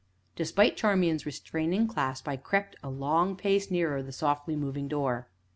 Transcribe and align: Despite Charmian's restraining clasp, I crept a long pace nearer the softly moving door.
Despite 0.35 0.75
Charmian's 0.77 1.27
restraining 1.27 1.85
clasp, 1.87 2.27
I 2.27 2.35
crept 2.35 2.75
a 2.81 2.89
long 2.89 3.35
pace 3.35 3.69
nearer 3.69 4.01
the 4.01 4.11
softly 4.11 4.55
moving 4.55 4.87
door. 4.87 5.29